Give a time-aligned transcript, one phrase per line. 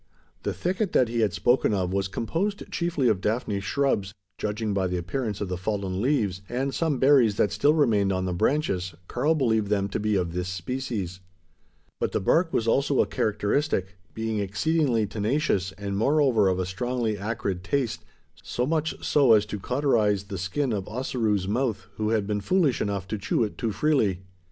[0.41, 4.87] The thicket that he had spoken of was composed chiefly of daphne shrubs judging by
[4.87, 8.95] the appearance of the fallen leaves, and some berries that still remained on the branches,
[9.07, 11.19] Karl believed them to be of this species.
[11.99, 17.15] But the bark was also a characteristic: being exceedingly tenacious, and moreover of a strongly
[17.15, 18.03] acrid taste
[18.41, 22.81] so much so as to cauterise he skin of Ossaroo's mouth, who had been foolish
[22.81, 24.23] enough to chew it too freely.